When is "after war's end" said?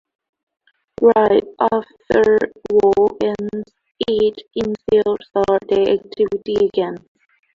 1.59-3.63